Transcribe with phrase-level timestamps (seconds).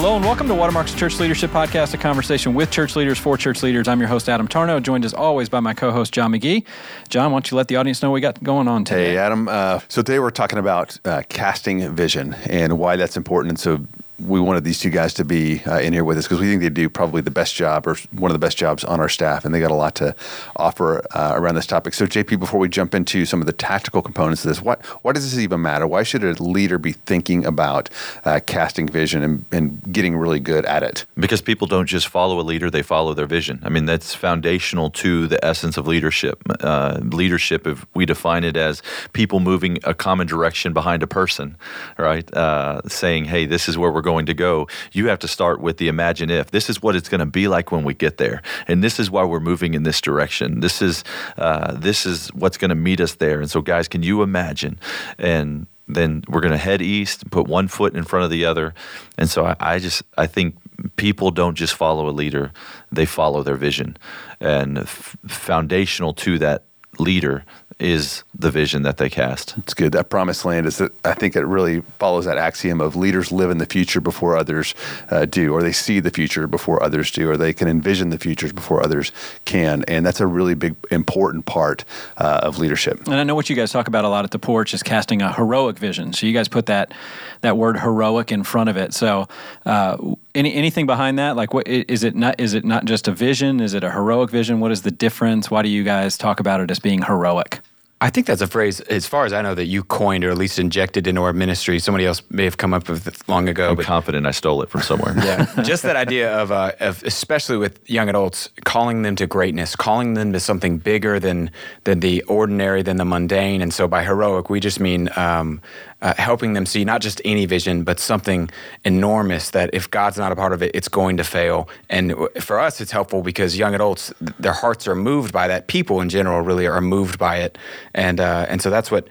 [0.00, 3.62] Hello and welcome to Watermark's Church Leadership Podcast, a conversation with church leaders for church
[3.62, 3.86] leaders.
[3.86, 6.64] I'm your host, Adam Tarnow, joined as always by my co host, John McGee.
[7.10, 9.10] John, why don't you let the audience know what we got going on today?
[9.10, 9.46] Hey, Adam.
[9.46, 13.50] Uh, so today we're talking about uh, casting vision and why that's important.
[13.50, 13.86] And so
[14.26, 16.60] we wanted these two guys to be uh, in here with us because we think
[16.60, 19.44] they do probably the best job or one of the best jobs on our staff,
[19.44, 20.14] and they got a lot to
[20.56, 21.94] offer uh, around this topic.
[21.94, 25.12] So, JP, before we jump into some of the tactical components of this, why, why
[25.12, 25.86] does this even matter?
[25.86, 27.88] Why should a leader be thinking about
[28.24, 31.06] uh, casting vision and, and getting really good at it?
[31.16, 33.60] Because people don't just follow a leader, they follow their vision.
[33.62, 36.42] I mean, that's foundational to the essence of leadership.
[36.60, 41.56] Uh, leadership, if we define it as people moving a common direction behind a person,
[41.96, 42.32] right?
[42.34, 45.60] Uh, saying, hey, this is where we're going going to go, you have to start
[45.60, 46.50] with the imagine if.
[46.50, 49.10] This is what it's going to be like when we get there, and this is
[49.10, 50.60] why we're moving in this direction.
[50.60, 51.04] This is
[51.38, 53.40] uh, this is what's going to meet us there.
[53.40, 54.78] And so, guys, can you imagine?
[55.18, 58.74] And then we're going to head east, put one foot in front of the other.
[59.18, 60.56] And so I, I, just I think
[60.96, 62.52] people don't just follow a leader;
[62.90, 63.96] they follow their vision,
[64.40, 66.64] and f- foundational to that
[66.98, 67.44] leader
[67.80, 69.56] is the vision that they cast.
[69.58, 69.92] It's good.
[69.92, 73.50] That promised land is that I think it really follows that axiom of leaders live
[73.50, 74.74] in the future before others
[75.10, 78.18] uh, do, or they see the future before others do, or they can envision the
[78.18, 79.12] futures before others
[79.44, 79.84] can.
[79.88, 81.84] And that's a really big, important part
[82.16, 83.00] uh, of leadership.
[83.06, 85.22] And I know what you guys talk about a lot at the porch is casting
[85.22, 86.12] a heroic vision.
[86.12, 86.92] So you guys put that
[87.40, 88.92] that word heroic in front of it.
[88.92, 89.26] So
[89.64, 89.96] uh,
[90.34, 91.36] any anything behind that?
[91.36, 92.14] Like, what is it?
[92.14, 93.60] Not is it not just a vision?
[93.60, 94.60] Is it a heroic vision?
[94.60, 95.50] What is the difference?
[95.50, 97.60] Why do you guys talk about it as being heroic?
[98.02, 100.38] I think that's a phrase, as far as I know, that you coined or at
[100.38, 101.78] least injected into our ministry.
[101.78, 103.70] Somebody else may have come up with it long ago.
[103.70, 105.14] I'm but, confident I stole it from somewhere.
[105.18, 109.76] yeah, just that idea of, uh, of, especially with young adults, calling them to greatness,
[109.76, 111.50] calling them to something bigger than
[111.84, 113.60] than the ordinary, than the mundane.
[113.60, 115.60] And so by heroic, we just mean um,
[116.02, 118.50] uh, helping them see not just any vision, but something
[118.84, 121.68] enormous that if God's not a part of it, it's going to fail.
[121.88, 125.66] And for us, it's helpful because young adults, their hearts are moved by that.
[125.66, 127.58] People in general really are moved by it.
[127.94, 129.08] And, uh, and so that's what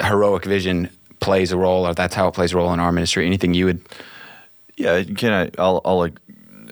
[0.00, 0.90] heroic vision
[1.20, 3.26] plays a role, or that's how it plays a role in our ministry.
[3.26, 3.80] Anything you would?
[4.76, 5.50] Yeah, can I?
[5.58, 6.08] I'll, I'll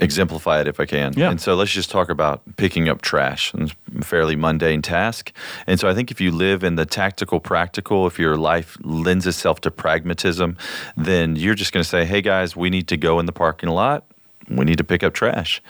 [0.00, 1.14] exemplify it if I can.
[1.16, 1.30] Yeah.
[1.30, 3.52] And so let's just talk about picking up trash.
[3.54, 5.32] It's a fairly mundane task.
[5.66, 9.26] And so I think if you live in the tactical, practical, if your life lends
[9.26, 10.56] itself to pragmatism,
[10.96, 13.70] then you're just going to say, hey guys, we need to go in the parking
[13.70, 14.04] lot.
[14.48, 15.62] We need to pick up trash.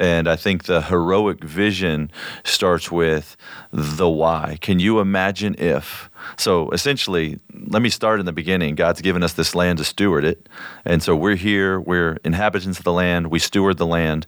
[0.00, 2.10] And I think the heroic vision
[2.44, 3.36] starts with
[3.72, 4.58] the why.
[4.60, 6.10] Can you imagine if?
[6.36, 8.74] So essentially, let me start in the beginning.
[8.74, 10.48] God's given us this land to steward it.
[10.84, 14.26] And so we're here, we're inhabitants of the land, we steward the land.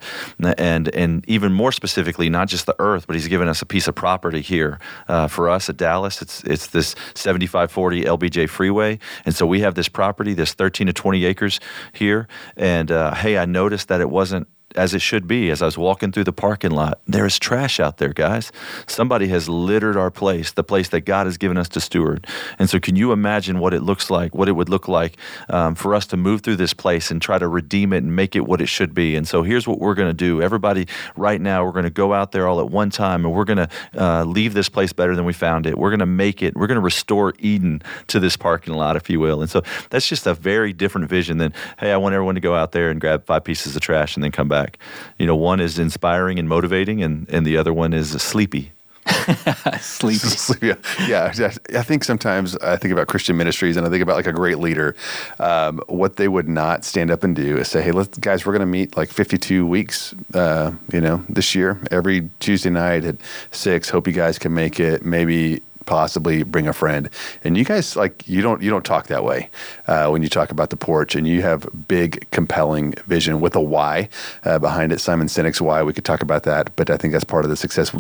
[0.59, 3.89] And, and even more specifically, not just the earth, but He's given us a piece
[3.89, 4.79] of property here.
[5.09, 8.99] Uh, for us at Dallas, it's, it's this 7540 LBJ freeway.
[9.25, 11.61] And so we have this property, this 13 to 20 acres
[11.93, 12.29] here.
[12.57, 15.51] And uh, hey, I noticed that it wasn't as it should be.
[15.51, 18.53] As I was walking through the parking lot, there is trash out there, guys.
[18.87, 22.27] Somebody has littered our place, the place that God has given us to steward.
[22.59, 25.17] And so, can you imagine what it looks like, what it would look like
[25.49, 28.37] um, for us to move through this place and try to redeem it and make
[28.37, 29.17] it what it should be?
[29.17, 30.43] And so, here's what we're going to do.
[30.43, 30.87] Everybody,
[31.17, 33.57] right now, we're going to go out there all at one time and we're going
[33.57, 35.79] to uh, leave this place better than we found it.
[35.79, 39.09] We're going to make it, we're going to restore Eden to this parking lot, if
[39.09, 39.41] you will.
[39.41, 42.55] And so, that's just a very different vision than, hey, I want everyone to go
[42.55, 44.79] out there and grab five pieces of trash and then come back back.
[45.19, 48.73] You know, one is inspiring and motivating, and, and the other one is sleepy.
[49.81, 50.67] sleepy.
[51.07, 51.33] yeah,
[51.75, 54.59] I think sometimes I think about Christian ministries and I think about like a great
[54.59, 54.97] leader.
[55.39, 58.53] Um, what they would not stand up and do is say, "Hey, let's guys, we're
[58.53, 63.17] going to meet like 52 weeks, uh, you know, this year every Tuesday night at
[63.53, 63.91] six.
[63.91, 65.05] Hope you guys can make it.
[65.05, 67.09] Maybe possibly bring a friend.
[67.45, 69.51] And you guys like you don't you don't talk that way
[69.87, 73.61] uh, when you talk about the porch, and you have big, compelling vision with a
[73.61, 74.09] why
[74.45, 75.01] uh, behind it.
[75.01, 75.83] Simon Sinek's why.
[75.83, 77.93] We could talk about that, but I think that's part of the success.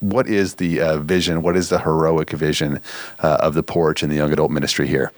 [0.00, 1.42] What is the uh, vision?
[1.42, 2.80] What is the heroic vision
[3.18, 5.12] uh, of the porch and the young adult ministry here?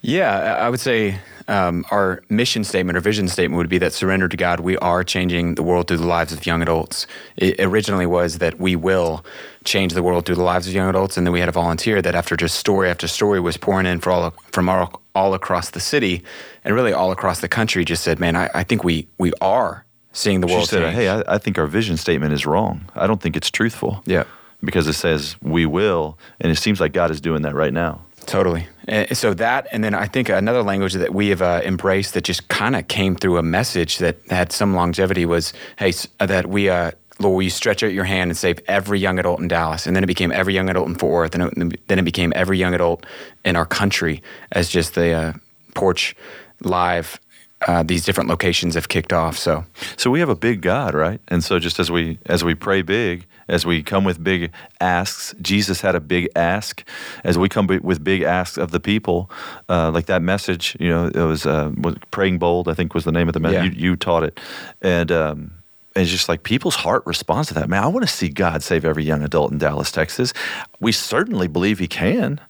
[0.00, 1.18] Yeah, I would say
[1.48, 5.02] um, our mission statement or vision statement would be that surrender to God, we are
[5.02, 7.06] changing the world through the lives of young adults.
[7.36, 9.24] It originally was that we will
[9.64, 12.00] change the world through the lives of young adults, and then we had a volunteer
[12.02, 15.70] that after just story after story was pouring in for all from all, all across
[15.70, 16.22] the city
[16.64, 17.84] and really all across the country.
[17.84, 20.94] Just said, "Man, I, I think we we are seeing the world." She said, change.
[20.96, 22.84] "Hey, I, I think our vision statement is wrong.
[22.94, 24.24] I don't think it's truthful." Yeah,
[24.62, 28.02] because it says we will, and it seems like God is doing that right now.
[28.26, 28.66] Totally.
[29.12, 32.48] So that, and then I think another language that we have uh, embraced that just
[32.48, 36.70] kind of came through a message that had some longevity was, hey, uh, that we,
[36.70, 39.86] uh, Lord, will you stretch out your hand and save every young adult in Dallas?
[39.86, 42.32] And then it became every young adult in Fort Worth, and it, then it became
[42.34, 43.04] every young adult
[43.44, 45.32] in our country as just the uh,
[45.74, 46.16] porch
[46.62, 47.20] live
[47.66, 49.36] uh, these different locations have kicked off.
[49.36, 49.64] So,
[49.96, 51.20] so we have a big God, right?
[51.28, 55.34] And so just as we as we pray big, as we come with big asks,
[55.40, 56.86] Jesus had a big ask.
[57.24, 59.30] As we come with big asks of the people,
[59.68, 62.68] uh, like that message, you know, it was, uh, was praying bold.
[62.68, 63.74] I think was the name of the message.
[63.74, 63.80] Yeah.
[63.80, 64.38] You, you, taught it,
[64.82, 65.10] and.
[65.10, 65.52] Um,
[65.96, 67.68] and it's just like people's heart responds to that.
[67.68, 70.32] Man, I want to see God save every young adult in Dallas, Texas.
[70.78, 72.40] We certainly believe He can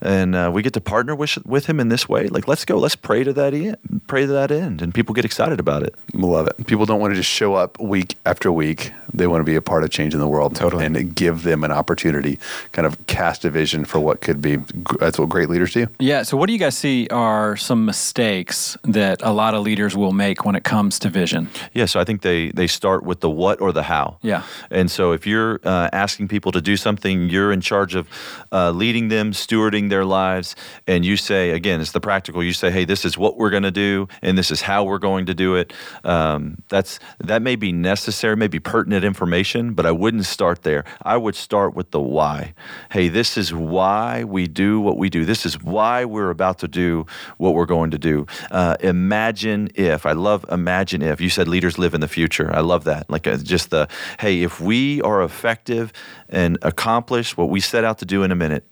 [0.00, 2.28] and uh, we get to partner with with him in this way.
[2.28, 3.76] Like, let's go, let's pray to that end,
[4.06, 5.94] pray to that end, and people get excited about it.
[6.12, 6.66] Love it.
[6.66, 8.92] People don't want to just show up week after week.
[9.12, 11.72] They want to be a part of changing the world, totally, and give them an
[11.72, 12.38] opportunity,
[12.72, 14.56] kind of cast a vision for what could be.
[14.98, 15.86] That's what great leaders do.
[15.98, 16.22] Yeah.
[16.22, 20.12] So, what do you guys see are some mistakes that a lot of leaders will
[20.12, 21.48] make when it comes to vision?
[21.72, 21.86] Yeah.
[21.86, 24.18] So I think they they start with the what or the how.
[24.22, 24.42] Yeah.
[24.70, 28.08] And so if you're uh, asking people to do something, you're in charge of
[28.52, 30.56] uh, leading them, stewarding their lives
[30.86, 33.62] and you say again it's the practical you say hey this is what we're going
[33.62, 35.72] to do and this is how we're going to do it.
[36.04, 40.84] Um, that's that may be necessary may be pertinent information but i wouldn't start there.
[41.02, 42.54] I would start with the why.
[42.90, 45.24] Hey this is why we do what we do.
[45.24, 47.06] This is why we're about to do
[47.38, 48.26] what we're going to do.
[48.50, 52.50] Uh, imagine if i love imagine if you said leaders live in the future.
[52.52, 53.08] I love that.
[53.10, 53.88] Like uh, just the
[54.20, 55.92] hey if we are effective
[56.28, 58.64] and accomplish what we set out to do in a minute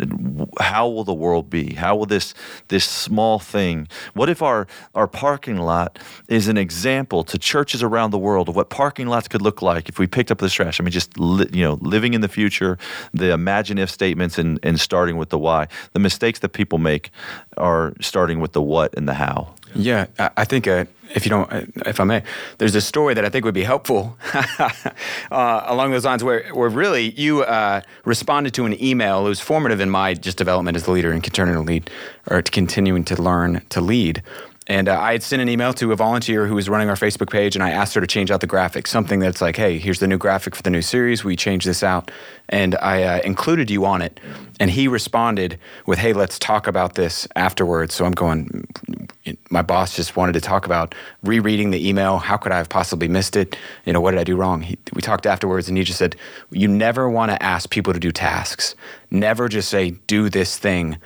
[0.60, 1.74] how will the world be?
[1.74, 2.34] How will this
[2.68, 3.88] this small thing?
[4.14, 5.98] What if our our parking lot
[6.28, 9.88] is an example to churches around the world of what parking lots could look like
[9.88, 10.80] if we picked up this trash?
[10.80, 12.78] I mean, just li, you know, living in the future,
[13.12, 15.68] the imagine if statements, and and starting with the why.
[15.92, 17.10] The mistakes that people make
[17.56, 19.54] are starting with the what and the how.
[19.74, 20.06] Yeah,
[20.36, 20.84] I think uh,
[21.14, 21.50] if you don't,
[21.86, 22.22] if I may,
[22.58, 24.16] there's a story that I think would be helpful
[25.30, 29.26] uh, along those lines, where where really you uh, responded to an email.
[29.26, 31.90] It was formative in my just development as a leader and continuing to lead,
[32.30, 34.22] or continuing to learn to lead.
[34.66, 37.30] And uh, I had sent an email to a volunteer who was running our Facebook
[37.30, 39.98] page, and I asked her to change out the graphic, something that's like, hey, here's
[39.98, 41.22] the new graphic for the new series.
[41.22, 42.10] We change this out.
[42.48, 44.20] And I uh, included you on it.
[44.60, 47.94] And he responded with, hey, let's talk about this afterwards.
[47.94, 48.66] So I'm going,
[49.50, 52.18] my boss just wanted to talk about rereading the email.
[52.18, 53.56] How could I have possibly missed it?
[53.84, 54.62] You know, what did I do wrong?
[54.62, 56.16] He, we talked afterwards, and he just said,
[56.50, 58.74] you never want to ask people to do tasks.
[59.10, 60.96] Never just say, do this thing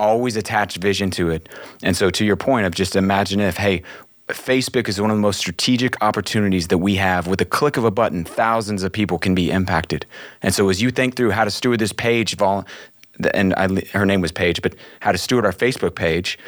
[0.00, 1.48] always attach vision to it.
[1.82, 3.82] And so, to your point of just imagine if, hey,
[4.28, 7.26] Facebook is one of the most strategic opportunities that we have.
[7.26, 10.06] With a click of a button, thousands of people can be impacted.
[10.42, 12.36] And so, as you think through how to steward this page,
[13.34, 16.38] and I, her name was Paige, but how to steward our Facebook page,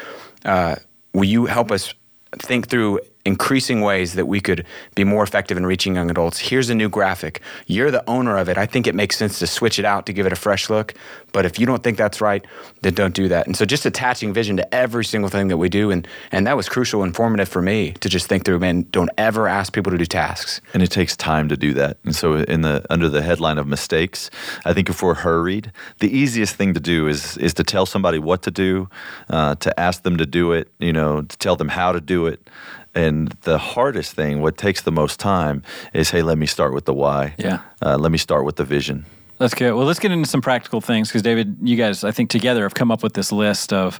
[0.45, 0.77] uh,
[1.13, 1.95] will you help us
[2.39, 6.39] think through increasing ways that we could be more effective in reaching young adults.
[6.39, 7.41] Here's a new graphic.
[7.67, 8.59] You're the owner of it.
[8.59, 10.95] I think it makes sense to switch it out to give it a fresh look.
[11.33, 12.45] But if you don't think that's right,
[12.83, 13.47] then don't do that.
[13.47, 15.91] And so just attaching vision to every single thing that we do.
[15.91, 19.49] And, and that was crucial, informative for me to just think through, man, don't ever
[19.49, 20.61] ask people to do tasks.
[20.75, 21.99] And it takes time to do that.
[22.05, 24.31] And so in the under the headline of mistakes,
[24.65, 28.19] I think if we're hurried, the easiest thing to do is is to tell somebody
[28.19, 28.89] what to do,
[29.31, 32.27] uh, to ask them to do it, you know, to tell them how to do
[32.27, 32.49] it.
[32.95, 35.63] And the hardest thing, what takes the most time,
[35.95, 37.35] is hey, let me start with the why.
[37.39, 37.61] Yeah.
[37.81, 39.07] Uh, let me start with the vision.
[39.43, 39.87] Let's get well.
[39.87, 42.93] Let's get into some practical things because David, you guys, I think together have come
[42.93, 43.99] up with this list of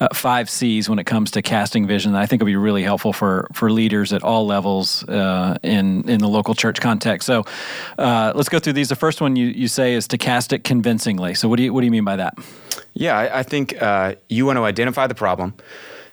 [0.00, 2.12] uh, five C's when it comes to casting vision.
[2.12, 6.08] That I think will be really helpful for for leaders at all levels uh, in
[6.08, 7.24] in the local church context.
[7.24, 7.44] So,
[7.98, 8.88] uh, let's go through these.
[8.88, 11.34] The first one you, you say is to cast it convincingly.
[11.34, 12.34] So, what do you what do you mean by that?
[12.92, 15.54] Yeah, I, I think uh, you want to identify the problem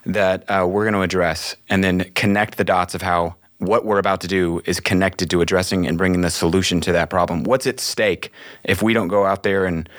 [0.07, 3.97] that uh, we're going to address and then connect the dots of how what we're
[3.97, 7.43] about to do is connected to addressing and bringing the solution to that problem.
[7.43, 8.31] What's at stake
[8.63, 9.89] if we don't go out there and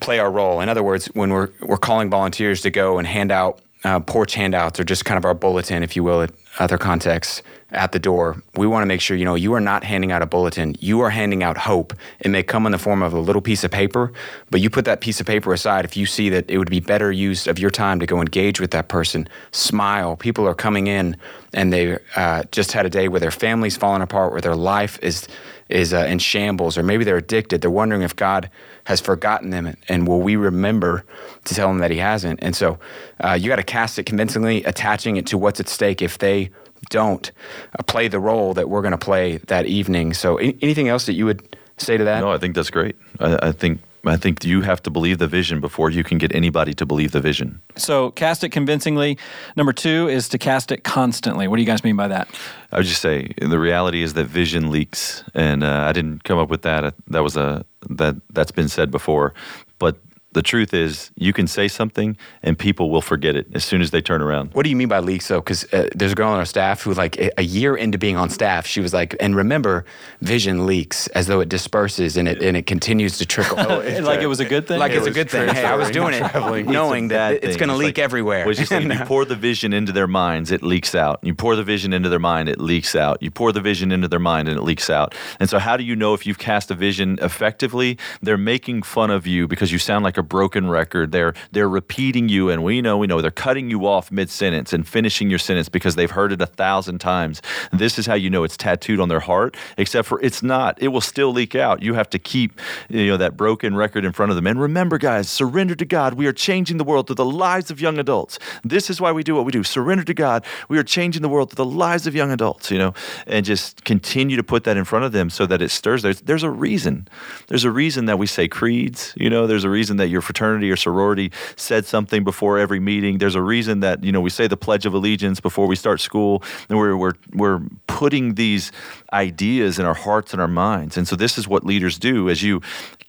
[0.00, 0.60] play our role?
[0.60, 4.34] In other words, when we're, we're calling volunteers to go and hand out uh, porch
[4.34, 7.42] handouts or just kind of our bulletin, if you will, at other contexts,
[7.72, 10.22] at the door, we want to make sure you know you are not handing out
[10.22, 10.76] a bulletin.
[10.80, 11.92] You are handing out hope.
[12.20, 14.12] It may come in the form of a little piece of paper,
[14.50, 16.80] but you put that piece of paper aside if you see that it would be
[16.80, 19.28] better use of your time to go engage with that person.
[19.52, 20.16] Smile.
[20.16, 21.16] People are coming in
[21.52, 24.98] and they uh, just had a day where their family's falling apart, where their life
[25.02, 25.26] is
[25.68, 27.60] is uh, in shambles, or maybe they're addicted.
[27.60, 28.50] They're wondering if God
[28.84, 31.04] has forgotten them, and will we remember
[31.44, 32.40] to tell them that He hasn't?
[32.42, 32.78] And so,
[33.22, 36.02] uh, you got to cast it convincingly, attaching it to what's at stake.
[36.02, 36.50] If they
[36.88, 37.30] don't
[37.78, 40.14] uh, play the role that we're going to play that evening.
[40.14, 42.20] So, anything else that you would say to that?
[42.20, 42.96] No, I think that's great.
[43.18, 46.34] I, I think I think you have to believe the vision before you can get
[46.34, 47.60] anybody to believe the vision.
[47.76, 49.18] So cast it convincingly.
[49.56, 51.48] Number two is to cast it constantly.
[51.48, 52.28] What do you guys mean by that?
[52.72, 56.38] I would just say the reality is that vision leaks, and uh, I didn't come
[56.38, 56.94] up with that.
[57.08, 59.34] That was a that that's been said before,
[59.78, 59.96] but
[60.32, 63.90] the truth is, you can say something and people will forget it as soon as
[63.90, 64.54] they turn around.
[64.54, 65.40] What do you mean by leaks, though?
[65.40, 68.16] Because uh, there's a girl on our staff who, like, a, a, year into being
[68.16, 69.84] on staff, she was like, "And remember,
[70.20, 74.20] vision leaks as though it disperses and it and it continues to trickle." oh, like
[74.20, 74.78] it was a good thing.
[74.78, 75.48] Like it it's a good thing.
[75.48, 78.46] Hey, I was doing it, knowing that it's going to leak like, everywhere.
[78.46, 78.90] What you saying?
[78.90, 81.18] you pour the vision into their minds, it leaks out.
[81.22, 83.20] You pour the vision into their mind, it leaks out.
[83.22, 85.14] You pour the vision into their mind, and it leaks out.
[85.40, 87.98] And so, how do you know if you've cast a vision effectively?
[88.22, 91.12] They're making fun of you because you sound like a broken record record.
[91.12, 94.72] They're they're repeating you, and we know we know they're cutting you off mid sentence
[94.72, 97.42] and finishing your sentence because they've heard it a thousand times.
[97.72, 99.56] This is how you know it's tattooed on their heart.
[99.76, 100.80] Except for it's not.
[100.82, 101.82] It will still leak out.
[101.82, 104.46] You have to keep you know that broken record in front of them.
[104.46, 106.14] And remember, guys, surrender to God.
[106.14, 108.38] We are changing the world through the lives of young adults.
[108.64, 109.62] This is why we do what we do.
[109.62, 110.44] Surrender to God.
[110.68, 112.70] We are changing the world through the lives of young adults.
[112.70, 112.94] You know,
[113.26, 116.02] and just continue to put that in front of them so that it stirs.
[116.02, 117.06] There's there's a reason.
[117.48, 119.14] There's a reason that we say creeds.
[119.16, 123.18] You know, there's a reason that your fraternity or sorority said something before every meeting.
[123.18, 126.00] There's a reason that you know we say the Pledge of Allegiance before we start
[126.00, 128.72] school, and we're we're we're putting these
[129.12, 130.96] ideas in our hearts and our minds.
[130.96, 132.60] And so this is what leaders do as you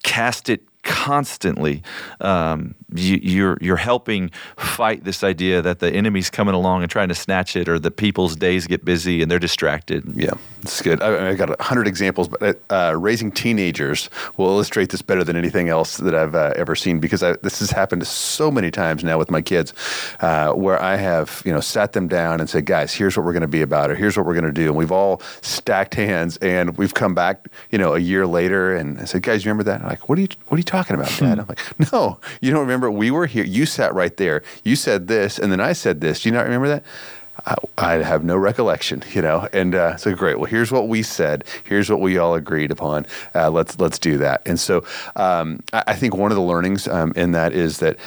[0.03, 1.83] cast it constantly
[2.19, 6.91] um, you, are you're, you're helping fight this idea that the enemy's coming along and
[6.91, 10.03] trying to snatch it, or that people's days get busy and they're distracted.
[10.15, 11.01] Yeah, it's good.
[11.01, 15.35] I, I got a hundred examples, but uh, raising teenagers will illustrate this better than
[15.35, 19.03] anything else that I've uh, ever seen because I, this has happened so many times
[19.03, 19.73] now with my kids,
[20.19, 23.33] uh, where I have you know sat them down and said, guys, here's what we're
[23.33, 25.93] going to be about, or here's what we're going to do, and we've all stacked
[25.93, 29.63] hands, and we've come back, you know, a year later, and I said, guys, remember
[29.63, 29.83] that?
[29.83, 31.39] Like, what are you, what are you talking about, Dad?
[31.39, 32.89] I'm like, no, you don't remember.
[32.89, 33.43] We were here.
[33.43, 34.41] You sat right there.
[34.63, 36.21] You said this, and then I said this.
[36.21, 36.83] Do you not remember that?
[37.45, 39.47] I, I have no recollection, you know.
[39.53, 40.37] And uh, so great.
[40.37, 41.43] Well, here's what we said.
[41.63, 43.05] Here's what we all agreed upon.
[43.33, 44.41] Uh, let's let's do that.
[44.45, 47.97] And so um, I, I, think one of the learnings um, in that is that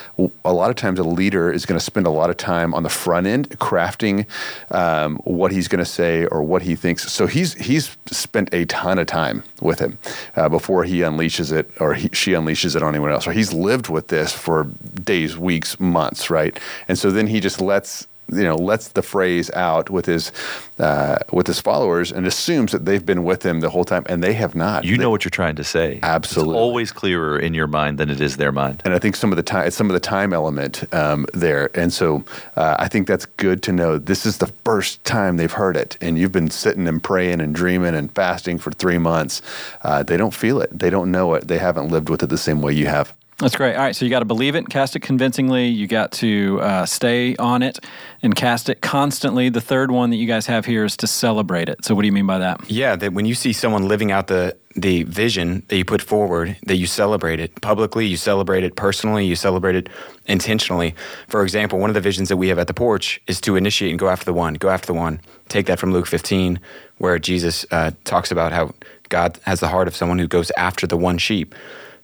[0.44, 2.82] a lot of times a leader is going to spend a lot of time on
[2.82, 4.26] the front end crafting
[4.70, 7.10] um, what he's going to say or what he thinks.
[7.12, 9.98] So he's he's spent a ton of time with him
[10.36, 13.26] uh, before he unleashes it or he, she unleashes it on anyone else.
[13.26, 14.64] Or he's lived with this for
[15.02, 16.58] days, weeks, months, right?
[16.88, 20.32] And so then he just lets you know lets the phrase out with his
[20.78, 24.22] uh, with his followers and assumes that they've been with him the whole time and
[24.22, 24.84] they have not.
[24.84, 26.00] You they, know what you're trying to say.
[26.02, 28.82] Absolutely, it's always clearer in your mind than it is their mind.
[28.84, 31.92] And I think some of the time, some of the time element um, there, and
[31.92, 32.24] so
[32.56, 33.98] uh, I think that's good to know.
[33.98, 37.54] This is the first time they've heard it, and you've been sitting and praying and
[37.54, 39.42] dreaming and fasting for three months.
[39.82, 40.76] Uh, they don't feel it.
[40.78, 41.48] They don't know it.
[41.48, 43.14] They haven't lived with it the same way you have.
[43.38, 43.74] That's great.
[43.74, 45.66] All right, so you got to believe it, cast it convincingly.
[45.66, 47.80] You got to uh, stay on it
[48.22, 49.48] and cast it constantly.
[49.48, 51.84] The third one that you guys have here is to celebrate it.
[51.84, 52.70] So, what do you mean by that?
[52.70, 56.56] Yeah, that when you see someone living out the the vision that you put forward,
[56.66, 59.88] that you celebrate it publicly, you celebrate it personally, you celebrate it
[60.26, 60.94] intentionally.
[61.28, 63.90] For example, one of the visions that we have at the porch is to initiate
[63.90, 64.54] and go after the one.
[64.54, 65.20] Go after the one.
[65.48, 66.58] Take that from Luke 15,
[66.98, 68.74] where Jesus uh, talks about how
[69.08, 71.54] God has the heart of someone who goes after the one sheep.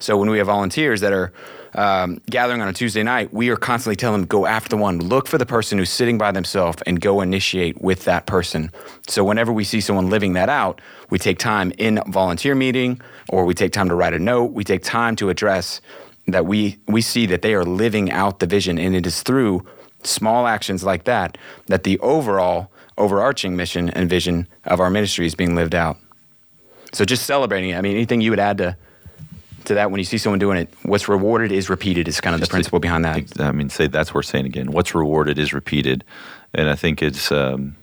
[0.00, 1.32] So when we have volunteers that are
[1.74, 4.98] um, gathering on a Tuesday night, we are constantly telling them go after the one,
[4.98, 8.72] look for the person who's sitting by themselves, and go initiate with that person.
[9.06, 10.80] So whenever we see someone living that out,
[11.10, 14.52] we take time in volunteer meeting, or we take time to write a note.
[14.52, 15.80] We take time to address
[16.26, 19.64] that we we see that they are living out the vision, and it is through
[20.02, 25.34] small actions like that that the overall overarching mission and vision of our ministry is
[25.34, 25.98] being lived out.
[26.92, 27.76] So just celebrating it.
[27.76, 28.76] I mean, anything you would add to
[29.66, 32.40] to that when you see someone doing it what's rewarded is repeated is kind of
[32.40, 33.40] Just the principle to, behind that.
[33.40, 34.72] i mean say that's worth saying again.
[34.72, 36.04] What's rewarded is repeated.
[36.54, 37.76] And i think it's um,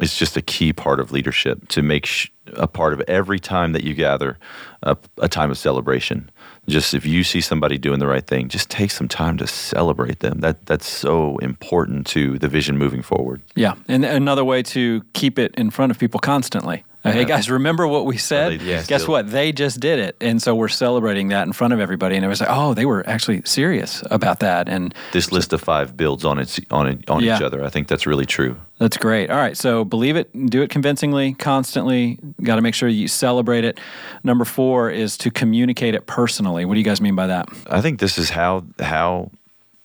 [0.00, 3.72] it's just a key part of leadership to make sh- a part of every time
[3.72, 4.38] that you gather
[4.82, 6.30] a, a time of celebration.
[6.68, 10.18] Just if you see somebody doing the right thing just take some time to celebrate
[10.20, 10.40] them.
[10.40, 13.42] That that's so important to the vision moving forward.
[13.54, 13.74] Yeah.
[13.86, 18.06] And another way to keep it in front of people constantly hey guys, remember what
[18.06, 18.58] we said?
[18.60, 19.08] Guess still.
[19.08, 19.30] what?
[19.30, 22.16] They just did it, and so we're celebrating that in front of everybody.
[22.16, 24.68] And it was like, oh, they were actually serious about that.
[24.68, 27.36] And this list of five builds on its on on yeah.
[27.36, 27.62] each other.
[27.62, 28.56] I think that's really true.
[28.78, 29.30] That's great.
[29.30, 32.18] All right, so believe it, do it convincingly, constantly.
[32.42, 33.78] Got to make sure you celebrate it.
[34.24, 36.64] Number four is to communicate it personally.
[36.64, 37.48] What do you guys mean by that?
[37.68, 39.30] I think this is how how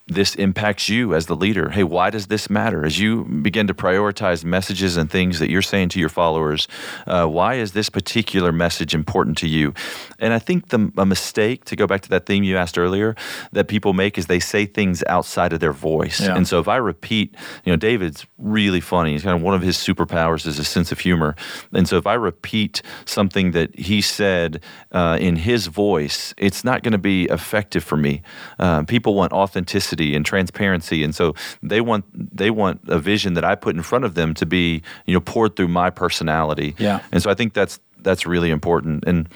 [0.09, 1.69] this impacts you as the leader.
[1.69, 2.85] Hey, why does this matter?
[2.85, 6.67] As you begin to prioritize messages and things that you're saying to your followers,
[7.05, 9.73] uh, why is this particular message important to you?
[10.17, 13.15] And I think the a mistake to go back to that theme you asked earlier
[13.51, 16.19] that people make is they say things outside of their voice.
[16.19, 16.35] Yeah.
[16.35, 19.11] And so if I repeat, you know, David's really funny.
[19.11, 21.35] He's kind of one of his superpowers is his sense of humor.
[21.73, 24.61] And so if I repeat something that he said
[24.91, 28.21] uh, in his voice, it's not going to be effective for me.
[28.57, 33.43] Uh, people want authenticity and transparency, and so they want they want a vision that
[33.43, 36.75] I put in front of them to be you know poured through my personality.
[36.77, 37.01] Yeah.
[37.11, 39.03] And so I think that's that's really important.
[39.05, 39.29] And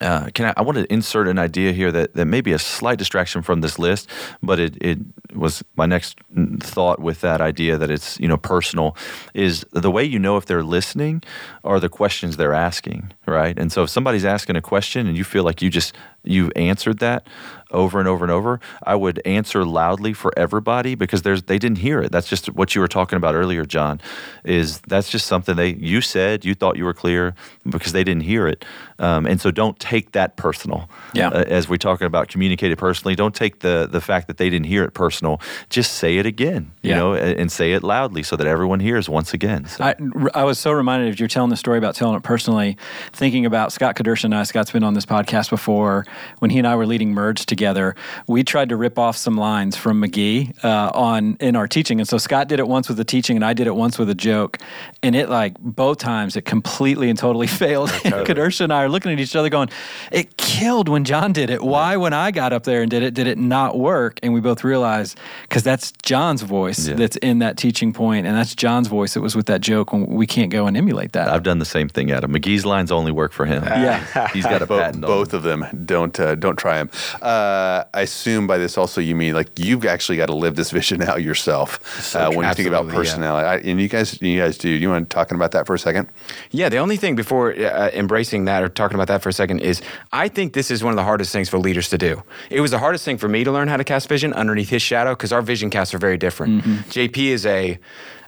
[0.00, 2.58] uh, can I, I want to insert an idea here that, that may be a
[2.58, 4.08] slight distraction from this list,
[4.42, 4.98] but it, it
[5.34, 6.18] was my next
[6.60, 8.96] thought with that idea that it's you know personal
[9.34, 11.22] is the way you know if they're listening
[11.64, 13.58] are the questions they're asking, right?
[13.58, 15.94] And so if somebody's asking a question and you feel like you just
[16.24, 17.26] you've answered that
[17.70, 21.78] over and over and over, I would answer loudly for everybody because there's they didn't
[21.78, 22.10] hear it.
[22.12, 24.00] That's just what you were talking about earlier, John.
[24.44, 27.34] Is that's just something they you said you thought you were clear
[27.68, 28.64] because they didn't hear it,
[28.98, 30.88] um, and so don't take that personal.
[31.12, 31.28] Yeah.
[31.28, 34.48] Uh, as we're talking about communicate it personally, don't take the the fact that they
[34.50, 35.40] didn't hear it personal.
[35.68, 36.96] Just say it again, you Yeah.
[36.96, 39.66] know, and, and say it loudly so that everyone hears once again.
[39.66, 39.94] So- I,
[40.34, 42.76] I was so reminded of you're telling the story about telling it personally,
[43.18, 44.44] thinking about Scott Kedersha and I.
[44.44, 46.06] Scott's been on this podcast before.
[46.38, 47.94] When he and I were leading Merge together,
[48.28, 52.00] we tried to rip off some lines from McGee uh, on in our teaching.
[52.00, 54.08] And so Scott did it once with the teaching, and I did it once with
[54.08, 54.58] a joke.
[55.02, 57.90] And it like both times it completely and totally failed.
[58.04, 59.68] and Kedersha and I are looking at each other, going,
[60.12, 61.62] "It killed when John did it.
[61.62, 64.40] Why, when I got up there and did it, did it not work?" And we
[64.40, 66.94] both realized because that's John's voice Yeah.
[66.94, 69.92] that's in that teaching point, and that's John's voice that was with that joke.
[69.92, 71.28] When we can't go and emulate that.
[71.28, 72.32] I've done the same thing, Adam.
[72.32, 73.62] McGee's lines only work for him.
[73.64, 74.28] Yeah.
[74.32, 75.02] he's got a Bo- patent.
[75.02, 75.38] both them.
[75.38, 76.90] of them don't uh, don't try him.
[77.22, 80.70] Uh, I assume by this also you mean like you've actually got to live this
[80.70, 82.98] vision out yourself So uh, when you think about Absolutely, yeah.
[83.12, 83.48] personality.
[83.48, 84.68] I, and you guys, you guys do.
[84.68, 86.08] You want to talking about that for a second?
[86.50, 89.60] Yeah, the only thing before uh, embracing that or talking about that for a second
[89.60, 89.80] is
[90.12, 92.22] I think this is one of the hardest things for leaders to do.
[92.50, 94.82] It was the hardest thing for me to learn how to cast vision underneath his
[94.82, 96.62] shadow because our vision casts are very different.
[96.90, 97.78] JP is a,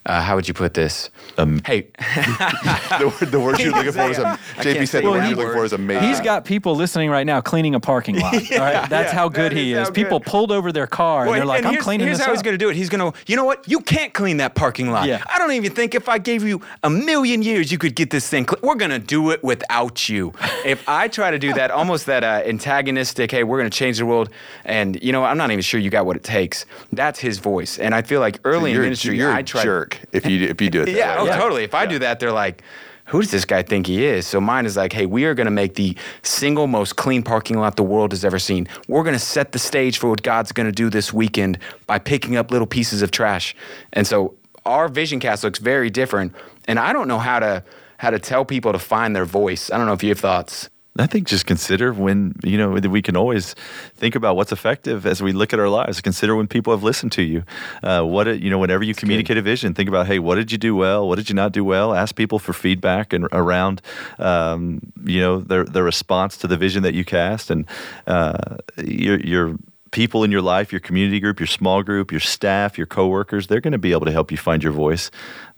[0.07, 1.11] uh, how would you put this?
[1.37, 5.01] Um, hey, the, word- the word you're looking for is a, I JP said say
[5.03, 6.09] the word you're looking for is amazing.
[6.09, 8.35] He's got people listening right now cleaning a parking lot.
[8.53, 9.91] all right, that's yeah, how good that he is is.
[9.91, 10.27] People good.
[10.27, 12.37] pulled over their car and they're like, and "I'm here's, cleaning here's this how up."
[12.37, 12.77] he's going to do it.
[12.77, 13.69] He's going to, you know what?
[13.69, 15.07] You can't clean that parking lot.
[15.07, 15.23] Yeah.
[15.33, 18.27] I don't even think if I gave you a million years, you could get this
[18.29, 18.47] thing.
[18.47, 20.33] Cle- we're going to do it without you.
[20.65, 23.99] if I try to do that, almost that uh, antagonistic, hey, we're going to change
[23.99, 24.31] the world,
[24.65, 26.65] and you know, I'm not even sure you got what it takes.
[26.93, 29.65] That's his voice, and I feel like early in you're, ministry, you're I a tried.
[29.65, 30.87] jerk if you if you do it.
[30.87, 31.31] That Yeah, way.
[31.31, 31.65] oh, totally.
[31.65, 32.63] If I do that, they're like,
[33.07, 34.27] who does this guy think he is?
[34.27, 37.59] So mine is like, hey, we are going to make the single most clean parking
[37.59, 38.69] lot the world has ever seen.
[38.89, 41.99] We're going to set the stage for what God's going to do this weekend by
[41.99, 43.55] picking up little pieces of trash.
[43.93, 46.35] And so our vision cast looks very different.
[46.69, 47.65] And I don't know how to
[47.99, 49.71] how to tell people to find their voice.
[49.71, 50.71] I don't know if you have thoughts.
[51.01, 53.55] I think just consider when, you know, we can always
[53.97, 56.01] think about what's effective as we look at our lives.
[56.01, 57.43] Consider when people have listened to you.
[57.83, 60.53] Uh, what, it- you know, whenever you communicate a vision, think about, hey, what did
[60.53, 61.09] you do well?
[61.09, 61.95] What did you not do well?
[61.95, 63.83] Ask people for feedback and around,
[64.19, 67.51] um, you know, their, their response to the vision that you cast.
[67.51, 67.67] And
[68.07, 69.57] uh, your, your
[69.91, 73.61] people in your life, your community group, your small group, your staff, your coworkers, they're
[73.61, 75.11] going to be able to help you find your voice.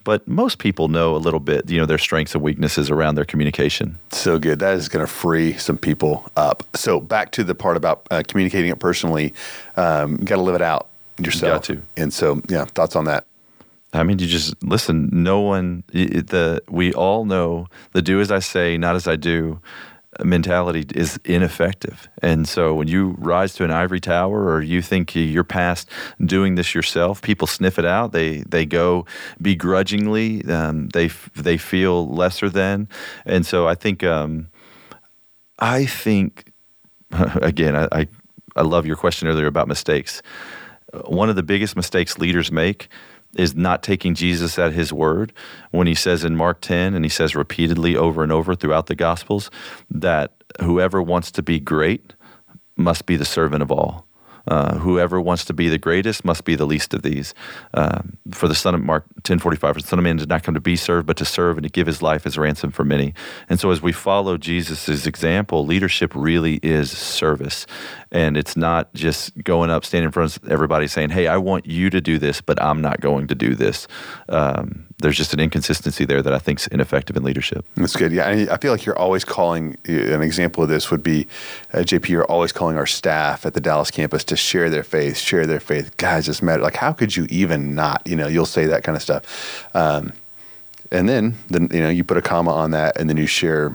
[0.05, 3.25] But most people know a little bit, you know, their strengths and weaknesses around their
[3.25, 3.99] communication.
[4.11, 4.59] So good.
[4.59, 6.65] That is going to free some people up.
[6.75, 9.33] So back to the part about uh, communicating it personally.
[9.77, 10.89] Um, got to live it out
[11.19, 11.67] yourself.
[11.67, 11.83] Got to.
[11.97, 13.27] And so, yeah, thoughts on that?
[13.93, 15.11] I mean, you just listen.
[15.13, 19.61] No one, the we all know the "do as I say, not as I do"
[20.23, 22.09] mentality is ineffective.
[22.21, 25.89] And so, when you rise to an ivory tower, or you think you're past
[26.25, 28.13] doing this yourself, people sniff it out.
[28.13, 29.07] They they go
[29.41, 30.45] begrudgingly.
[30.47, 32.89] Um, they they feel lesser than.
[33.25, 34.49] And so, I think um,
[35.59, 36.53] I think
[37.11, 38.09] again, I, I
[38.55, 40.23] I love your question earlier about mistakes
[41.07, 42.89] one of the biggest mistakes leaders make
[43.37, 45.33] is not taking Jesus at his word
[45.71, 48.95] when he says in Mark 10 and he says repeatedly over and over throughout the
[48.95, 49.51] gospels
[49.91, 52.15] that whoever wants to be great
[52.77, 54.07] must be the servant of all.
[54.47, 57.35] Uh, whoever wants to be the greatest must be the least of these.
[57.75, 60.29] Um, for the son of Mark ten forty five, for the son of man did
[60.29, 62.41] not come to be served, but to serve and to give his life as a
[62.41, 63.15] ransom for many.
[63.49, 67.67] And so, as we follow Jesus' example, leadership really is service,
[68.11, 71.67] and it's not just going up, standing in front of everybody, saying, "Hey, I want
[71.67, 73.87] you to do this, but I'm not going to do this."
[74.29, 77.65] Um, there's just an inconsistency there that I think is ineffective in leadership.
[77.77, 78.13] That's good.
[78.13, 79.77] Yeah, I feel like you're always calling.
[79.87, 81.27] An example of this would be,
[81.73, 82.09] uh, JP.
[82.09, 85.61] You're always calling our staff at the Dallas campus to share their faith, share their
[85.61, 85.97] faith.
[85.97, 86.63] Guys, this matter.
[86.63, 88.03] Like, how could you even not?
[88.07, 89.69] You know, you'll say that kind of stuff.
[89.75, 90.13] Um,
[90.93, 93.75] and then, then you know, you put a comma on that, and then you share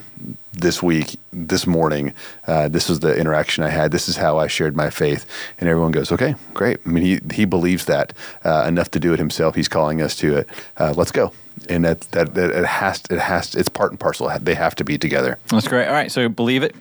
[0.54, 2.14] this week, this morning,
[2.48, 3.92] uh, this was the interaction I had.
[3.92, 5.26] This is how I shared my faith,
[5.60, 9.14] and everyone goes, "Okay, great." I mean, he he believes that uh, enough to do
[9.14, 9.56] it himself.
[9.56, 10.50] He's calling us to it.
[10.78, 11.32] Uh, let's go,
[11.70, 14.32] and that, that that it has it has it's part and parcel.
[14.40, 15.38] They have to be together.
[15.48, 15.88] That's great.
[15.88, 16.76] All right, so believe it.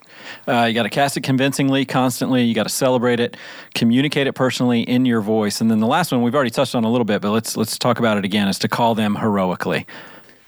[0.48, 2.42] Uh, you got to cast it convincingly, constantly.
[2.42, 3.36] You got to celebrate it,
[3.74, 6.84] communicate it personally in your voice, and then the last one we've already touched on
[6.84, 8.48] a little bit, but let's let's talk about it again.
[8.48, 9.86] Is to call them heroically.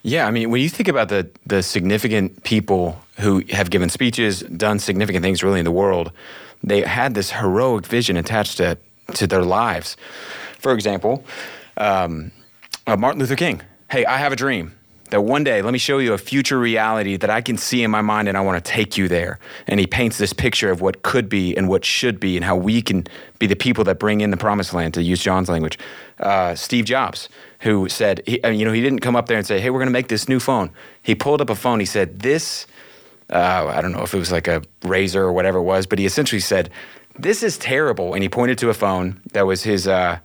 [0.09, 4.41] Yeah, I mean, when you think about the the significant people who have given speeches,
[4.41, 6.13] done significant things really in the world,
[6.65, 8.79] they had this heroic vision attached to
[9.15, 9.99] to their lives.
[10.59, 11.25] For example,
[11.77, 12.33] um,
[12.87, 13.61] uh, Martin Luther King.
[13.91, 14.73] Hey, I have a dream
[15.11, 17.91] that one day, let me show you a future reality that I can see in
[17.91, 19.39] my mind and I want to take you there.
[19.67, 22.57] And he paints this picture of what could be and what should be and how
[22.57, 23.07] we can
[23.39, 25.79] be the people that bring in the promised land, to use John's language.
[26.21, 27.29] Uh, Steve Jobs,
[27.61, 29.89] who said, he, you know, he didn't come up there and say, hey, we're going
[29.89, 30.71] to make this new phone.
[31.03, 31.81] He pulled up a phone.
[31.81, 32.67] He said, this,
[33.31, 35.99] uh, I don't know if it was like a razor or whatever it was, but
[35.99, 36.71] he essentially said,
[37.19, 38.15] this is terrible.
[38.15, 40.19] And he pointed to a phone that was his, uh,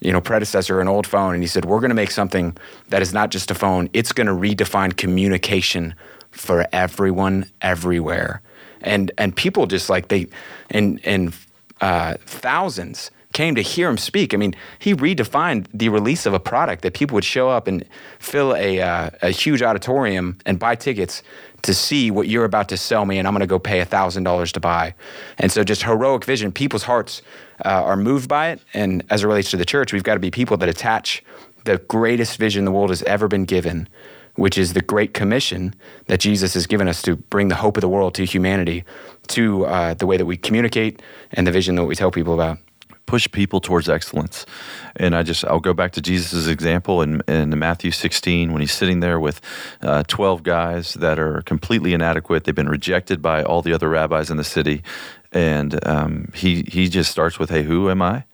[0.00, 2.56] you know, predecessor, an old phone, and he said, "We're going to make something
[2.88, 3.88] that is not just a phone.
[3.92, 5.94] It's going to redefine communication
[6.30, 8.42] for everyone, everywhere."
[8.82, 10.26] And and people just like they,
[10.70, 11.34] and and
[11.80, 14.34] uh, thousands came to hear him speak.
[14.34, 17.84] I mean, he redefined the release of a product that people would show up and
[18.18, 21.22] fill a, uh, a huge auditorium and buy tickets
[21.62, 24.52] to see what you're about to sell me, and I'm going to go pay $1,000
[24.52, 24.94] to buy.
[25.38, 27.22] And so, just heroic vision, people's hearts
[27.64, 28.60] uh, are moved by it.
[28.74, 31.22] And as it relates to the church, we've got to be people that attach
[31.64, 33.88] the greatest vision the world has ever been given,
[34.36, 35.74] which is the Great Commission
[36.06, 38.84] that Jesus has given us to bring the hope of the world to humanity,
[39.28, 42.58] to uh, the way that we communicate and the vision that we tell people about
[43.10, 44.46] push people towards excellence.
[44.94, 48.70] And I just, I'll go back to Jesus' example in, in Matthew 16 when he's
[48.70, 49.40] sitting there with
[49.82, 52.44] uh, 12 guys that are completely inadequate.
[52.44, 54.84] They've been rejected by all the other rabbis in the city.
[55.32, 58.24] And um, he, he just starts with, Hey, who am I?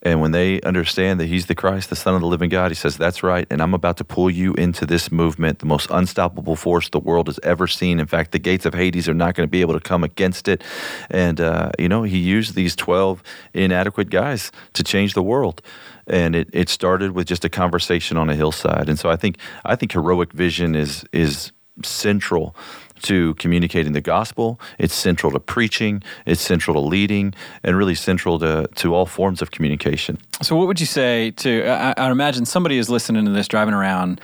[0.00, 2.76] And when they understand that he's the Christ, the Son of the living God, he
[2.76, 3.46] says, That's right.
[3.50, 7.26] And I'm about to pull you into this movement, the most unstoppable force the world
[7.26, 7.98] has ever seen.
[7.98, 10.46] In fact, the gates of Hades are not going to be able to come against
[10.46, 10.62] it.
[11.10, 13.24] And, uh, you know, he used these 12
[13.54, 15.62] inadequate guys to change the world.
[16.06, 18.88] And it, it started with just a conversation on a hillside.
[18.88, 21.52] And so I think I think heroic vision is is
[21.84, 22.56] central
[23.02, 24.60] to communicating the gospel.
[24.78, 26.02] It's central to preaching.
[26.26, 30.18] It's central to leading, and really central to, to all forms of communication.
[30.42, 31.66] So, what would you say to?
[31.68, 34.20] I, I imagine somebody is listening to this, driving around,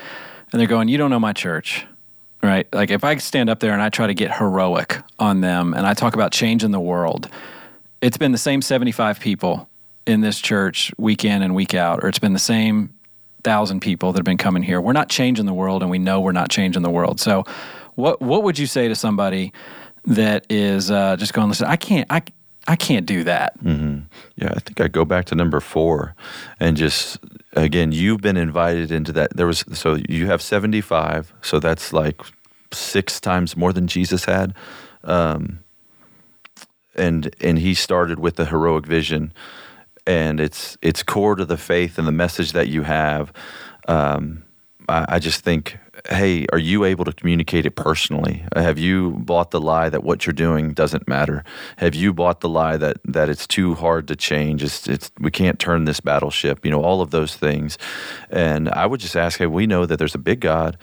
[0.52, 1.86] and they're going, "You don't know my church."
[2.42, 2.68] Right?
[2.74, 5.86] Like if I stand up there and I try to get heroic on them and
[5.86, 7.30] I talk about changing the world,
[8.02, 9.66] it's been the same 75 people
[10.06, 12.92] in this church week in and week out, or it's been the same
[13.44, 14.80] thousand people that have been coming here.
[14.80, 17.20] We're not changing the world and we know we're not changing the world.
[17.20, 17.44] So
[17.94, 19.52] what what would you say to somebody
[20.06, 22.22] that is uh, just going, listen, I can't, I,
[22.66, 23.58] I can't do that.
[23.62, 24.00] Mm-hmm.
[24.36, 26.14] Yeah, I think I go back to number four,
[26.60, 27.18] and just
[27.52, 29.36] again, you've been invited into that.
[29.36, 32.20] There was so you have seventy five, so that's like
[32.72, 34.54] six times more than Jesus had,
[35.04, 35.60] um,
[36.94, 39.32] and and he started with the heroic vision,
[40.06, 43.32] and it's it's core to the faith and the message that you have.
[43.86, 44.42] Um,
[44.88, 45.78] I, I just think
[46.10, 48.44] hey, are you able to communicate it personally?
[48.54, 51.44] Have you bought the lie that what you're doing doesn't matter?
[51.78, 54.62] Have you bought the lie that that it's too hard to change?
[54.62, 56.64] It's, it's we can't turn this battleship.
[56.64, 57.78] You know, all of those things.
[58.30, 60.76] And I would just ask, hey, we know that there's a big God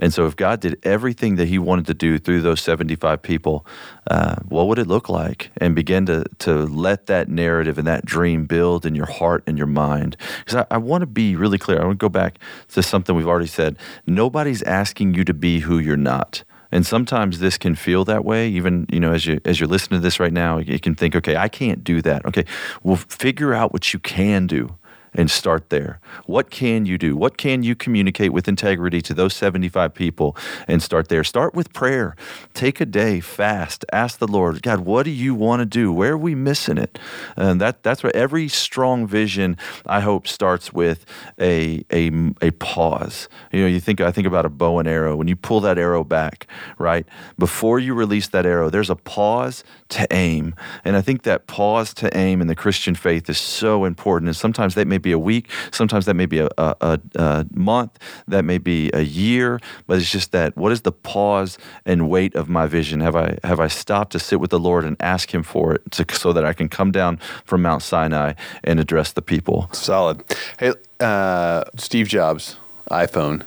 [0.00, 3.64] and so, if God did everything that He wanted to do through those 75 people,
[4.10, 5.50] uh, what would it look like?
[5.58, 9.56] And begin to, to let that narrative and that dream build in your heart and
[9.56, 10.16] your mind.
[10.40, 11.80] Because I, I want to be really clear.
[11.80, 12.38] I want to go back
[12.72, 13.76] to something we've already said.
[14.04, 16.42] Nobody's asking you to be who you're not.
[16.72, 18.48] And sometimes this can feel that way.
[18.48, 21.14] Even you know, as you as you're listening to this right now, you can think,
[21.14, 22.26] okay, I can't do that.
[22.26, 22.44] Okay,
[22.82, 24.74] well, figure out what you can do
[25.14, 26.00] and start there.
[26.26, 27.16] What can you do?
[27.16, 31.24] What can you communicate with integrity to those 75 people and start there?
[31.24, 32.16] Start with prayer.
[32.52, 35.92] Take a day, fast, ask the Lord, God, what do you want to do?
[35.92, 36.98] Where are we missing it?
[37.36, 41.04] And that that's what every strong vision I hope starts with
[41.40, 42.10] a a
[42.42, 43.28] a pause.
[43.52, 45.16] You know, you think I think about a bow and arrow.
[45.16, 46.46] When you pull that arrow back,
[46.78, 47.06] right?
[47.38, 50.54] Before you release that arrow, there's a pause to aim.
[50.84, 54.28] And I think that pause to aim in the Christian faith is so important.
[54.28, 55.48] And sometimes that may be a week.
[55.70, 57.98] Sometimes that may be a, a, a, month.
[58.26, 59.60] That may be a year.
[59.86, 63.00] But it's just that what is the pause and weight of my vision?
[63.00, 65.92] Have I have I stopped to sit with the Lord and ask Him for it,
[65.92, 68.32] to, so that I can come down from Mount Sinai
[68.64, 69.68] and address the people?
[69.72, 70.24] Solid.
[70.58, 72.56] Hey, uh, Steve Jobs,
[72.90, 73.44] iPhone.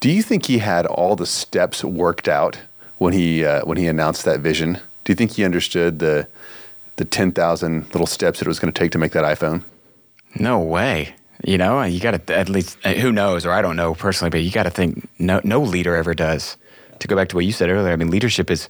[0.00, 2.58] Do you think he had all the steps worked out
[2.98, 4.80] when he uh, when he announced that vision?
[5.04, 6.28] Do you think he understood the
[6.96, 9.64] the ten thousand little steps that it was going to take to make that iPhone?
[10.38, 11.14] No way.
[11.44, 14.30] You know, you got to at least uh, who knows, or I don't know personally,
[14.30, 16.56] but you got to think no no leader ever does.
[17.00, 18.68] To go back to what you said earlier, I mean, leadership is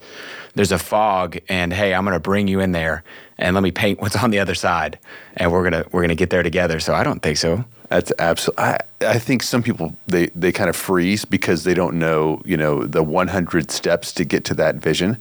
[0.55, 3.05] there's a fog, and hey, I'm going to bring you in there,
[3.37, 4.98] and let me paint what's on the other side,
[5.37, 6.81] and we're gonna we're gonna get there together.
[6.81, 7.62] So I don't think so.
[7.93, 8.65] That's absolutely.
[8.65, 12.57] I, I think some people they they kind of freeze because they don't know you
[12.57, 15.19] know the 100 steps to get to that vision,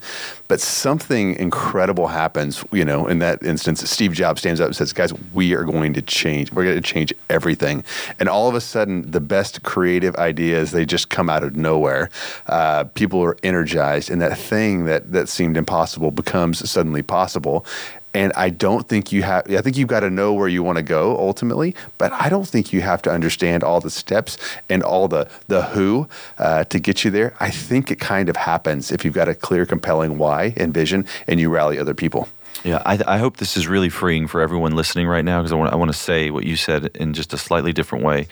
[0.48, 2.64] but something incredible happens.
[2.72, 5.92] You know, in that instance, Steve Jobs stands up and says, "Guys, we are going
[5.94, 6.54] to change.
[6.54, 7.84] We're going to change everything."
[8.22, 12.10] And all of a sudden, the best creative ideas they just come out of nowhere.
[12.48, 17.66] Uh, people are energized, and that thing that that seemed impossible becomes suddenly possible.
[18.14, 20.78] And I don't think you have, I think you've got to know where you want
[20.78, 24.38] to go ultimately, but I don't think you have to understand all the steps
[24.70, 27.34] and all the, the who uh, to get you there.
[27.40, 31.06] I think it kind of happens if you've got a clear, compelling why and vision
[31.28, 32.28] and you rally other people.
[32.64, 35.56] Yeah, I, I hope this is really freeing for everyone listening right now because I
[35.56, 38.28] want, I want to say what you said in just a slightly different way.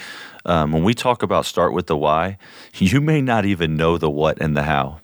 [0.46, 2.38] Um, when we talk about start with the why,
[2.74, 5.00] you may not even know the what and the how.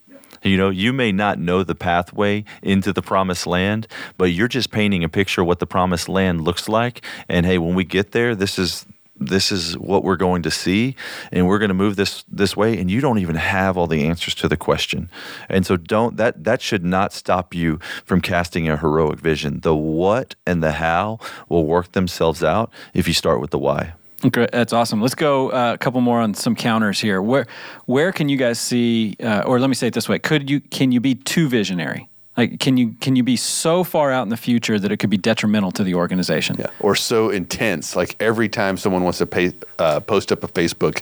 [0.45, 4.69] You know, you may not know the pathway into the promised land, but you're just
[4.69, 7.03] painting a picture of what the promised land looks like.
[7.27, 8.85] And hey, when we get there, this is
[9.17, 10.95] this is what we're going to see.
[11.31, 14.05] And we're going to move this this way and you don't even have all the
[14.05, 15.09] answers to the question.
[15.49, 19.61] And so don't that that should not stop you from casting a heroic vision.
[19.61, 21.17] The what and the how
[21.49, 23.93] will work themselves out if you start with the why
[24.31, 24.51] Great.
[24.51, 25.01] That's awesome.
[25.01, 27.21] Let's go uh, a couple more on some counters here.
[27.21, 27.45] Where
[27.85, 30.61] where can you guys see, uh, or let me say it this way: Could you
[30.61, 32.09] can you be too visionary?
[32.37, 35.09] Like, can you can you be so far out in the future that it could
[35.09, 36.57] be detrimental to the organization?
[36.59, 36.67] Yeah.
[36.81, 41.01] Or so intense, like every time someone wants to pay, uh, post up a Facebook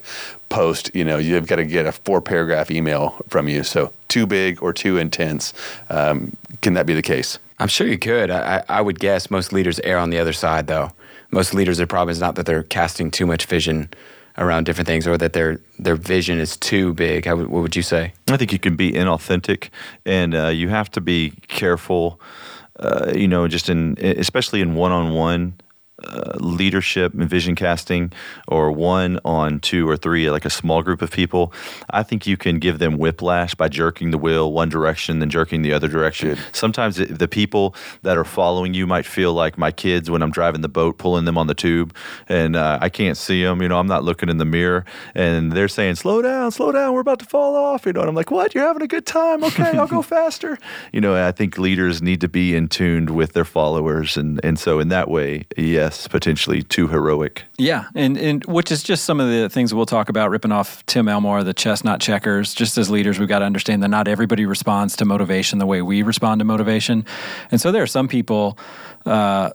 [0.50, 3.64] post, you know, you've got to get a four paragraph email from you.
[3.64, 5.54] So too big or too intense.
[5.90, 7.40] Um, can that be the case?
[7.60, 8.30] I'm sure you could.
[8.30, 10.92] I, I would guess most leaders err on the other side, though.
[11.34, 13.90] Most leaders, their problem is not that they're casting too much vision
[14.38, 17.26] around different things or that their their vision is too big.
[17.26, 18.14] How, what would you say?
[18.30, 19.70] I think you can be inauthentic,
[20.06, 22.22] and uh, you have to be careful.
[22.80, 25.54] Uh, you know, just in especially in one on one
[26.08, 28.12] uh, leadership and vision casting
[28.48, 31.54] or one on two or three, like a small group of people,
[31.90, 35.62] I think you can give them whiplash by jerking the wheel one direction, then jerking
[35.62, 36.30] the other direction.
[36.30, 36.40] Good.
[36.52, 40.32] Sometimes it, the people that are following you might feel like my kids when I'm
[40.32, 41.96] driving the boat, pulling them on the tube,
[42.28, 43.62] and uh, I can't see them.
[43.62, 44.86] You know, I'm not looking in the mirror,
[45.16, 48.10] and they're saying, "Slow down, slow down, we're about to fall off." You know, and
[48.10, 48.54] I'm like, "What?
[48.54, 49.44] You're having a good time?
[49.44, 50.58] Okay, I'll go faster."
[50.92, 54.60] You know, I think leaders need to be in tuned with their followers, and and
[54.60, 57.44] so in that way, yes potentially too heroic.
[57.58, 60.86] Yeah, and and which is just some of the things we'll talk about, ripping off
[60.86, 62.54] Tim Elmore, the chestnut checkers.
[62.54, 65.82] Just as leaders, we've got to understand that not everybody responds to motivation the way
[65.82, 67.06] we respond to motivation,
[67.52, 68.58] and so there are some people.
[69.06, 69.52] Uh,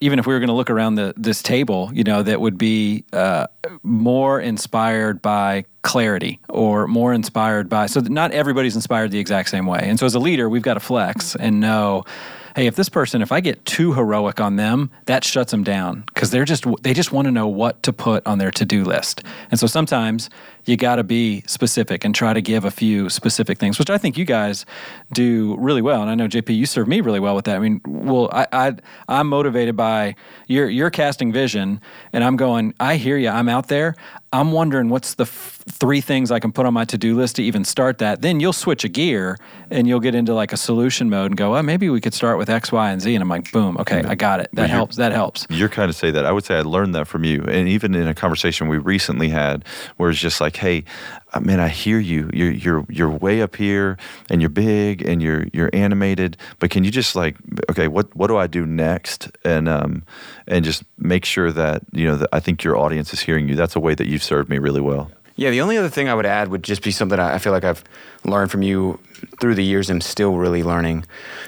[0.00, 2.58] even if we were going to look around the, this table, you know, that would
[2.58, 3.46] be uh,
[3.84, 7.86] more inspired by clarity or more inspired by.
[7.86, 10.74] So not everybody's inspired the exact same way, and so as a leader, we've got
[10.74, 12.04] to flex and know
[12.54, 16.04] hey, if this person, if I get too heroic on them, that shuts them down
[16.06, 18.84] because they're just they just want to know what to put on their to do
[18.84, 19.22] list.
[19.50, 20.30] And so sometimes
[20.64, 23.98] you got to be specific and try to give a few specific things, which I
[23.98, 24.64] think you guys
[25.12, 26.02] do really well.
[26.02, 27.56] And I know JP, you serve me really well with that.
[27.56, 28.76] I mean, well, I, I
[29.08, 30.14] I'm motivated by
[30.46, 31.80] your your casting vision,
[32.12, 32.74] and I'm going.
[32.80, 33.28] I hear you.
[33.28, 33.96] I'm out there.
[34.32, 37.36] I'm wondering what's the f- three things I can put on my to do list
[37.36, 38.22] to even start that.
[38.22, 39.36] Then you'll switch a gear
[39.70, 42.38] and you'll get into like a solution mode and go, well, maybe we could start
[42.38, 43.14] with X, Y, and Z.
[43.14, 44.48] And I'm like, boom, okay, I got it.
[44.54, 44.96] That helps.
[44.96, 45.46] That helps.
[45.50, 46.24] You're kind of say that.
[46.24, 47.42] I would say I learned that from you.
[47.42, 49.66] And even in a conversation we recently had
[49.98, 50.84] where it's just like, hey,
[51.32, 52.30] uh, man, I hear you.
[52.32, 53.98] You're you're you're way up here,
[54.30, 56.36] and you're big, and you're you're animated.
[56.58, 57.36] But can you just like,
[57.70, 59.30] okay, what what do I do next?
[59.44, 60.04] And um,
[60.46, 63.54] and just make sure that you know that I think your audience is hearing you.
[63.54, 65.10] That's a way that you've served me really well.
[65.34, 67.64] Yeah, the only other thing I would add would just be something I feel like
[67.64, 67.82] I've
[68.24, 68.98] learned from you
[69.40, 71.04] through the years and still really learning.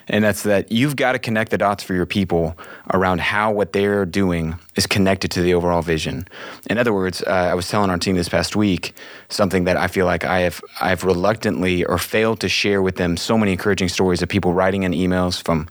[0.09, 2.57] And that's that you've got to connect the dots for your people
[2.93, 6.27] around how what they're doing is connected to the overall vision.
[6.69, 8.95] In other words, uh, I was telling our team this past week
[9.29, 13.17] something that I feel like I have I've reluctantly or failed to share with them
[13.17, 15.69] so many encouraging stories of people writing in emails from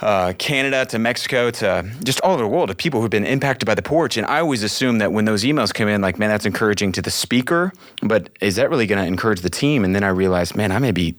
[0.00, 3.66] uh, Canada to Mexico to just all over the world of people who've been impacted
[3.66, 4.16] by the porch.
[4.16, 7.02] And I always assume that when those emails come in, like, man, that's encouraging to
[7.02, 9.84] the speaker, but is that really going to encourage the team?
[9.84, 11.16] And then I realized, man, I may be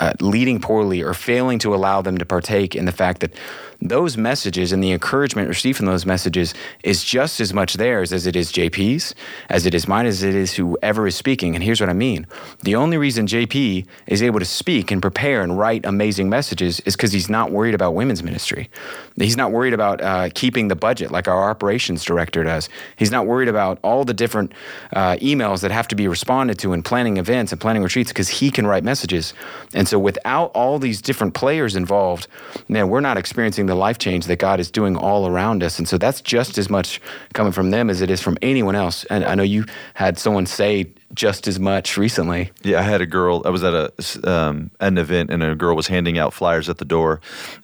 [0.00, 3.32] uh, leading poorly or failing to allow them to partake in the fact that
[3.80, 8.26] those messages and the encouragement received from those messages is just as much theirs as
[8.26, 9.14] it is JP's,
[9.48, 11.54] as it is mine, as it is whoever is speaking.
[11.54, 12.26] And here's what I mean
[12.62, 16.96] the only reason JP is able to speak and prepare and write amazing messages is
[16.96, 18.70] because he's not worried about women's ministry.
[19.16, 22.68] He's not worried about uh, keeping the budget like our operations director does.
[22.96, 24.52] He's not worried about all the different
[24.92, 28.28] uh, emails that have to be responded to and planning events and planning retreats because
[28.28, 29.34] he can write messages.
[29.74, 32.28] And so without all these different players involved,
[32.68, 35.78] man, we're not experiencing the life change that God is doing all around us.
[35.78, 37.00] And so that's just as much
[37.32, 39.04] coming from them as it is from anyone else.
[39.04, 42.50] And I know you had someone say just as much recently.
[42.62, 43.42] Yeah, I had a girl.
[43.44, 46.78] I was at a um, an event, and a girl was handing out flyers at
[46.78, 47.20] the door.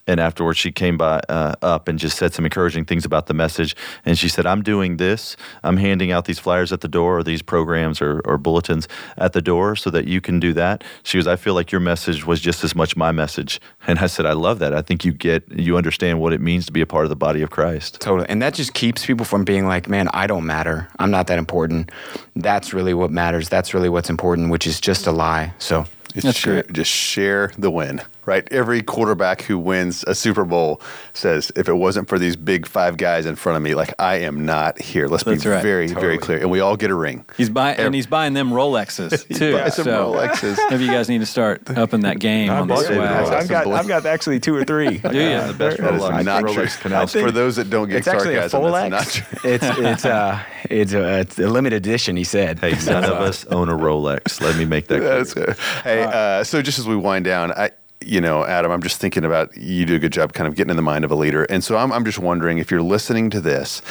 [0.06, 3.34] And afterwards, she came by uh, up and just said some encouraging things about the
[3.34, 3.76] message.
[4.04, 5.36] And she said, "I'm doing this.
[5.62, 9.32] I'm handing out these flyers at the door, or these programs or, or bulletins at
[9.32, 12.26] the door, so that you can do that." She goes, "I feel like your message
[12.26, 14.74] was just as much my message." And I said, "I love that.
[14.74, 17.16] I think you get, you understand what it means to be a part of the
[17.16, 20.46] body of Christ." Totally, and that just keeps people from being like, "Man, I don't
[20.46, 20.88] matter.
[20.98, 21.90] I'm not that important."
[22.34, 23.41] That's really what matters.
[23.48, 25.54] That's really what's important, which is just a lie.
[25.58, 28.46] So That's share, Just share the win right?
[28.52, 30.80] Every quarterback who wins a Super Bowl
[31.12, 34.16] says, if it wasn't for these big five guys in front of me, like I
[34.16, 35.08] am not here.
[35.08, 35.62] Let's That's be right.
[35.62, 36.06] very, totally.
[36.06, 36.38] very clear.
[36.38, 37.24] And we all get a ring.
[37.36, 39.54] He's buying, and he's buying them Rolexes too.
[39.58, 40.58] Buy some so Rolexes.
[40.70, 42.98] Maybe you guys need to start upping that game on the swag.
[42.98, 44.98] I've got, I've got actually two or three.
[44.98, 45.52] Do you?
[45.52, 46.24] the best Rolex.
[46.24, 47.06] Not Rolex canal.
[47.06, 49.20] For those that don't get it's sarcasm, actually a full X.
[49.44, 52.16] It's it's uh it's a, it's a limited edition.
[52.16, 52.60] He said.
[52.60, 54.40] Hey, none of us own a Rolex.
[54.40, 55.56] Let me make that clear.
[55.82, 57.70] Hey, uh, so just as we wind down, I
[58.06, 60.70] you know, Adam, I'm just thinking about you do a good job kind of getting
[60.70, 61.44] in the mind of a leader.
[61.44, 63.82] And so I'm, I'm just wondering if you're listening to this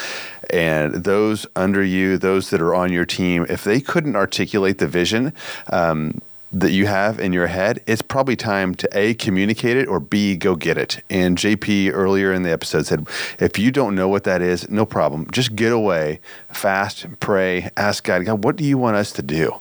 [0.50, 4.88] and those under you, those that are on your team, if they couldn't articulate the
[4.88, 5.34] vision,
[5.72, 6.22] um,
[6.54, 10.36] that you have in your head, it's probably time to A, communicate it, or B,
[10.36, 11.02] go get it.
[11.10, 13.08] And JP earlier in the episode said,
[13.40, 15.28] if you don't know what that is, no problem.
[15.32, 16.20] Just get away,
[16.50, 19.56] fast, pray, ask God, God, what do you want us to do?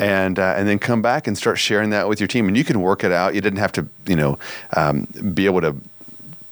[0.00, 2.48] And uh, and then come back and start sharing that with your team.
[2.48, 3.34] And you can work it out.
[3.34, 4.38] You didn't have to, you know,
[4.76, 5.76] um, be able to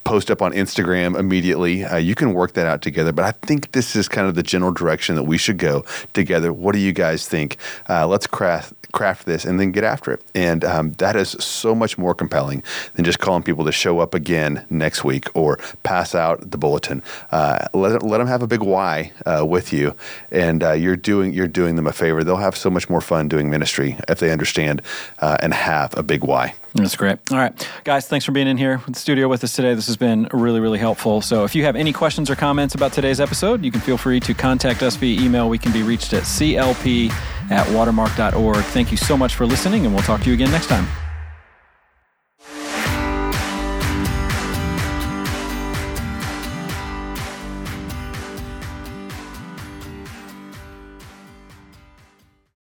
[0.09, 1.83] post up on Instagram immediately.
[1.83, 3.11] Uh, you can work that out together.
[3.11, 6.51] But I think this is kind of the general direction that we should go together.
[6.51, 7.57] What do you guys think?
[7.87, 10.21] Uh, let's craft craft this and then get after it.
[10.33, 12.63] And um, that is so much more compelling
[12.95, 17.03] than just calling people to show up again next week or pass out the bulletin.
[17.31, 19.95] Uh, let, let them have a big why uh, with you,
[20.31, 22.23] and uh, you're doing you're doing them a favor.
[22.23, 24.81] They'll have so much more fun doing ministry if they understand
[25.19, 26.55] uh, and have a big why.
[26.75, 27.17] That's great.
[27.31, 29.73] All right, guys, thanks for being in here in the studio with us today.
[29.73, 31.21] This has been really, really helpful.
[31.21, 34.19] So if you have any questions or comments about today's episode, you can feel free
[34.21, 35.49] to contact us via email.
[35.49, 37.11] We can be reached at clp
[37.49, 38.63] at watermark.org.
[38.65, 41.08] Thank you so much for listening, and we'll talk to you again next time.